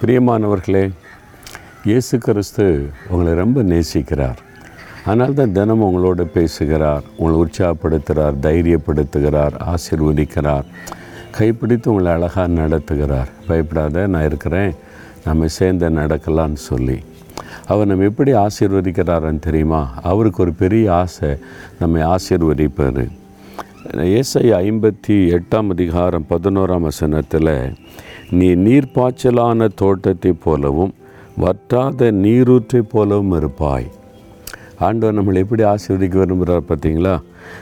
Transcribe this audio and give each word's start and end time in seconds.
பிரியமானவர்களே 0.00 0.90
இயேசு 1.84 2.18
கிறிஸ்து 2.18 2.64
உங்களை 3.08 3.32
ரொம்ப 3.34 3.62
நேசிக்கிறார். 3.62 4.36
ஆனால் 5.06 5.34
தான் 5.34 5.52
தினமும் 5.52 5.86
உங்களோட 5.88 6.24
பேசுகிறார் 6.34 7.02
உங்களை 7.16 7.38
உற்சாகப்படுத்துகிறார் 7.40 8.36
தைரியப்படுத்துகிறார் 8.42 9.54
ஆசிர்வதிக்கிறார் 9.72 10.66
கைப்பிடித்து 11.30 11.90
உங்களை 11.90 12.12
அழகாக 12.12 12.52
நடத்துகிறார். 12.62 13.30
பயப்படாத 13.48 14.06
நான் 14.06 14.24
இருக்கிறேன் 14.24 14.72
நம்ம 15.24 15.48
சேர்ந்து 15.58 15.90
நடக்கலான்னு 15.90 16.60
சொல்லி. 16.70 16.98
அவர் 17.66 17.86
நம்ம 17.86 18.04
எப்படி 18.04 18.32
ஆசீர்வதிக்கிறாருன்னு 18.32 19.38
தெரியுமா? 19.38 19.82
அவருக்கு 20.02 20.42
ஒரு 20.42 20.52
பெரிய 20.52 20.94
ஆசை 20.94 21.32
நம்மை 21.78 22.02
ஆசீர்வதிப்பார் 22.14 23.06
ஏசை 24.20 24.42
ஐம்பத்தி 24.52 25.16
எட்டாம் 25.36 25.68
அதிகாரம் 25.70 26.24
பதினோராம் 26.30 26.86
வசனத்தில் 26.88 27.52
நீ 28.30 28.48
நீர்ப்பாய்ச்சலான 28.54 29.68
தோட்டத்தை 29.74 30.32
போலவும் 30.32 30.94
வற்றாத 31.36 32.10
நீரூற்றை 32.10 32.80
போலவும் 32.80 33.32
இருப்பாய். 33.32 33.86
ஆண்டவர் 34.78 35.16
நம்மளை 35.18 35.34
எப்படி 35.34 35.62
ஆசீர்வதிக்க 35.62 36.16
விரும்புகிறார் 36.22 36.68
பார்த்தீங்களா? 36.68 37.20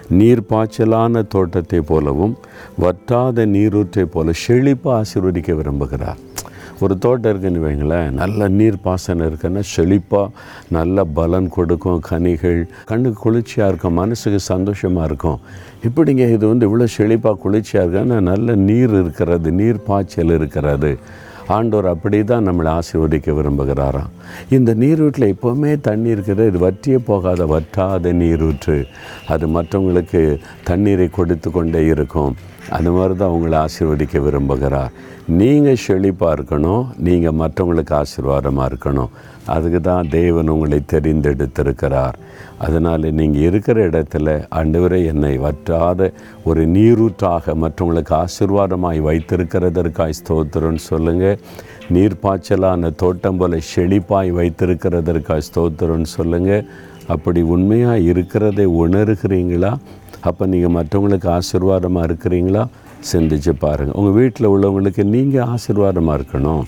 நீர் 0.08 0.42
பாய்ச்சலான 0.48 1.22
தோட்டத்தை 1.26 1.80
போலவும் 1.80 2.38
வற்றாத 2.78 3.46
நீரூற்றை 3.46 4.04
போல 4.04 4.30
செழிப்பாக 4.48 5.02
ஆசீர்வதிக்க 5.02 5.52
விரும்புகிறார். 5.52 6.18
ஒரு 6.84 6.94
தோட்டம் 7.04 7.30
இருக்குன்னு 7.32 7.60
வைங்களேன் 7.66 8.16
நல்ல 8.22 8.48
நீர் 8.58 8.78
பாசனம் 8.86 9.26
இருக்குன்னா 9.28 9.62
செழிப்பாக 9.74 10.32
நல்ல 10.76 11.04
பலன் 11.18 11.48
கொடுக்கும் 11.56 12.02
கனிகள். 12.10 12.60
கண்ணுக்கு 12.90 13.20
குளிர்ச்சியாக 13.24 13.70
இருக்கும் 13.70 13.98
மனசுக்கு 14.02 14.40
சந்தோஷமாக 14.52 15.08
இருக்கும். 15.10 15.38
இப்படிங்க 15.88 16.24
இது 16.36 16.44
வந்து 16.52 16.66
இவ்வளோ 16.68 16.88
செழிப்பாக 16.96 17.40
குளிர்ச்சியாக 17.44 17.84
இருக்குன்னா 17.84 18.18
நல்ல 18.32 18.56
நீர் 18.68 18.94
இருக்கிறது 19.02 19.50
நீர் 19.60 19.80
பாய்ச்சல் 19.88 20.34
இருக்கிறது. 20.38 20.92
ஆண்டோர் 21.56 21.86
அப்படி 21.92 22.18
தான் 22.30 22.46
நம்மளை 22.48 22.70
ஆசீர்வதிக்க 22.78 23.34
விரும்புகிறாராம் 23.38 24.12
இந்த 24.56 24.70
நீரூற்றில் 24.82 25.32
எப்போவுமே 25.34 25.72
தண்ணி 25.88 26.08
இருக்கிறது 26.14 26.46
இது 26.50 26.60
வற்றியே 26.64 26.98
போகாத 27.10 27.44
வற்றாத 27.52 28.12
நீரூற்று. 28.22 28.76
அது 29.34 29.46
மற்றவங்களுக்கு 29.56 30.22
தண்ணீரை 30.70 31.08
கொடுத்து 31.18 31.50
கொண்டே 31.56 31.82
இருக்கும். 31.94 32.34
அந்த 32.76 32.90
மாதிரி 32.90 33.14
தான் 33.14 33.34
உங்களை 33.36 33.56
ஆசீர்வதிக்க 33.66 34.20
விரும்புகிறார் 34.26 34.94
நீங்கள் 35.40 35.82
செழிப்பாக 35.84 36.34
இருக்கணும். 36.36 36.84
நீங்கள் 37.06 37.38
மற்றவங்களுக்கு 37.40 37.94
ஆசீர்வாதமாக 38.00 38.68
இருக்கணும். 38.70 39.10
அதுக்கு 39.54 39.80
தான் 39.80 40.08
தேவன் 40.08 40.52
உங்களை 40.54 40.78
தெரிந்தெடுத்திருக்கிறார். 40.92 42.16
அதனால் 42.58 43.04
நீங்கள் 43.20 43.46
இருக்கிற 43.48 43.78
இடத்துல 43.90 44.34
ஆண்டவரே 44.58 45.00
என்னை 45.12 45.32
வற்றாத 45.46 46.10
ஒரு 46.44 46.62
நீரூற்றாக 46.66 47.54
மற்றவங்களுக்கு 47.64 48.14
ஆசீர்வாதமாய் 48.24 49.00
வைத்திருக்கிறதற்காய் 49.08 50.18
ஸ்தோத்திரம்னு 50.20 50.82
சொல்லுங்கள் 50.92 51.40
நீர்ப்பாய்ச்சலான 51.94 52.90
தோட்டம் 53.02 53.36
போல 53.36 53.58
செழிப்பாய் 53.74 54.30
வைத்திருக்கிறதற்காய் 54.38 55.48
ஸ்தோத்திரம்னு 55.48 56.10
சொல்லுங்கள் 56.18 56.64
அப்படி 57.08 57.40
உண்மையாக 57.54 58.04
இருக்கிறதை 58.10 58.66
உணர்கிறீங்களா? 58.66 59.72
அப்போ 60.28 60.46
நீங்கள் 60.46 60.74
மற்றவங்களுக்கு 60.78 61.28
ஆசீர்வாதமாக 61.38 62.06
இருக்கிறீங்களா? 62.08 62.62
சிந்திச்சு 63.12 63.52
பாருங்கள் 63.64 63.96
உங்கள் 63.98 64.16
வீட்டில் 64.20 64.52
உள்ளவங்களுக்கு 64.54 65.04
நீங்கள் 65.14 65.48
ஆசீர்வாதமாக 65.54 66.18
இருக்கணும். 66.20 66.64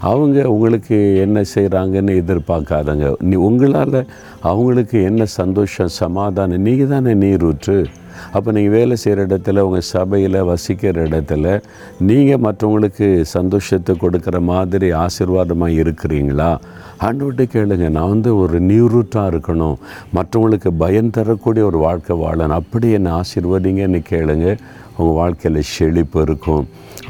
அவங்க 0.00 0.50
உங்களுக்கு 0.50 1.16
என்ன 1.16 1.42
செய்கிறாங்கன்னு 1.54 2.12
எதிர்பார்க்காதங்க. 2.22 3.14
நீ 3.20 3.36
உங்களால் 3.36 4.06
அவங்களுக்கு 4.40 5.02
என்ன 5.02 5.24
சந்தோஷம் 5.24 5.88
சமாதானம் 5.88 6.60
நீங்கள் 6.60 6.88
தானே 6.88 7.14
நீரூற்று. 7.14 7.86
அப்போ 8.32 8.52
நீங்கள் 8.52 8.72
வேலை 8.72 8.96
செய்கிற 8.96 9.26
இடத்துல 9.26 9.58
உங்கள் 9.58 9.80
சபையில் 9.80 10.42
வசிக்கிற 10.42 11.04
இடத்துல 11.04 11.62
நீங்கள் 11.98 12.40
மற்றவங்களுக்கு 12.40 13.20
சந்தோஷத்தை 13.20 13.96
கொடுக்குற 14.00 14.40
மாதிரி 14.40 14.92
ஆசீர்வாதமாக 14.92 15.70
இருக்கிறீங்களா? 15.70 16.58
ஆண்டவர்கிட்ட 17.00 17.44
கேளுங்க. 17.52 17.88
நான் 17.88 18.08
வந்து 18.08 18.36
ஒரு 18.36 18.60
நீரூற்றாக 18.60 19.30
இருக்கணும். 19.30 19.76
மற்றவங்களுக்கு 20.14 20.68
பயம் 20.78 21.10
தரக்கூடிய 21.10 21.66
ஒரு 21.66 21.78
வாழ்க்கை 21.78 22.16
வாழணும். 22.16 22.58
அப்படி 22.60 22.90
என்னை 22.90 23.12
ஆசீர்வதிங்கன்னு 23.12 24.02
கேளுங்க. 24.10 24.58
உங்கள் 24.98 25.18
வாழ்க்கையில் 25.20 25.68
செழிப்பு 25.74 26.20
இருக்கும் 26.26 26.64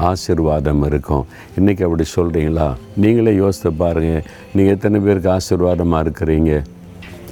ஆசீர்வாதம் 0.09 0.83
இருக்கும். 0.89 1.23
இன்றைக்கி 1.59 1.83
அப்படி 1.87 2.05
சொல்கிறீங்களா 2.17 2.67
நீங்களே 3.03 3.31
யோசித்து 3.43 3.71
பாருங்கள் 3.83 4.25
நீங்கள் 4.55 4.75
எத்தனை 4.75 4.99
பேருக்கு 5.05 5.29
ஆசீர்வாதமாக 5.37 6.03
இருக்கிறீங்க? 6.05 6.51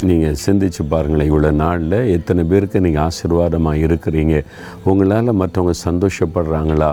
நீங்கள் 0.08 0.40
சிந்திச்சு 0.46 0.82
பாருங்களேன் 0.94 1.30
இவ்வளோ 1.32 1.52
நாளில் 1.62 2.00
எத்தனை 2.16 2.42
பேருக்கு 2.52 2.80
நீங்கள் 2.86 3.06
ஆசீர்வாதமாக 3.10 3.86
இருக்கிறீங்க? 3.88 4.36
உங்களால் 4.90 5.40
மற்றவங்க 5.42 5.76
சந்தோஷப்படுறாங்களா? 5.88 6.90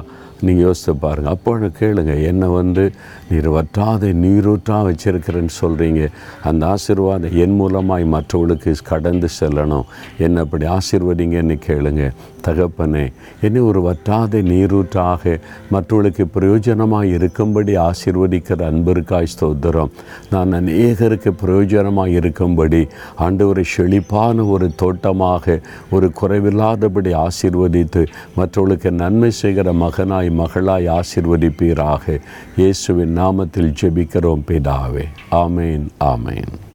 நீங்கள் 0.46 0.66
யோசித்து 0.66 0.94
பாருங்கள் 1.04 1.34
அப்போ 1.34 1.70
கேளுங்க. 1.80 2.12
என்னை 2.30 2.48
வந்து 2.60 2.84
நீர் 3.30 3.48
வற்றாத 3.56 4.12
நீரூற்றாக 4.24 4.82
வச்சிருக்கிறேன்னு 4.88 5.54
சொல்கிறீங்க 5.62 6.02
அந்த 6.48 6.62
ஆசீர்வாதம் 6.74 7.36
என் 7.44 7.56
மூலமாய் 7.60 8.04
மற்றவங்களுக்கு 8.14 8.72
கடந்து 8.92 9.28
செல்லணும். 9.40 9.86
என்னை 10.24 10.42
அப்படி 10.44 10.66
ஆசீர்வதிங்கன்னு 10.76 11.56
கேளுங்க. 11.66 12.04
தகப்பனே 12.46 13.04
என்னை 13.46 13.60
ஒரு 13.68 13.80
வற்றாத 13.86 14.40
நீரூற்றாக 14.50 15.38
மற்றவர்களுக்கு 15.74 16.24
பிரயோஜனமாக 16.34 17.12
இருக்கும்படி 17.16 17.72
ஆசீர்வதிக்கிற 17.88 18.60
அன்பிற்காய் 18.70 19.30
ஸ்தோத்திரம். 19.34 19.92
நான் 20.34 20.52
அநேகருக்கு 20.58 21.30
பிரயோஜனமாக 21.42 22.16
இருக்கும்படி 22.20 22.82
ஆண்டவரை 23.26 23.64
செழிப்பான 23.76 24.46
ஒரு 24.54 24.68
தோட்டமாக 24.82 25.58
ஒரு 25.90 26.08
குறைவில்லாதபடி 26.20 27.12
ஆசீர்வதித்து 27.26 28.02
மற்றவர்களுக்கு 28.38 28.92
நன்மை 29.02 29.30
செய்கிற 29.42 29.72
மகனாய் 29.84 30.30
மகளாய் 30.34 30.88
ஆசிர்வதிப்பீராக. 30.88 32.20
இயேசுவின் 32.56 33.18
நாமத்தில் 33.18 33.74
ஜெபிக்கிறோம் 33.80 34.44
பிதாவே. 34.46 35.04
ஆமேன் 35.30 35.86
ஆமேன். 36.00 36.72